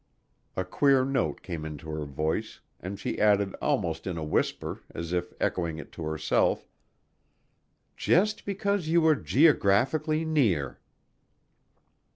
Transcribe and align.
A 0.57 0.65
queer 0.65 1.05
note 1.05 1.43
came 1.43 1.63
into 1.63 1.91
her 1.91 2.05
voice 2.05 2.59
and 2.79 2.99
she 2.99 3.19
added 3.21 3.53
almost 3.61 4.07
in 4.07 4.17
a 4.17 4.23
whisper 4.23 4.81
as 4.95 5.13
if 5.13 5.31
echoing 5.39 5.77
it 5.77 5.91
to 5.91 6.03
herself: 6.05 6.65
"Just 7.95 8.43
because 8.43 8.87
you 8.87 8.99
were 9.01 9.15
geographically 9.15 10.25
near!" 10.25 10.79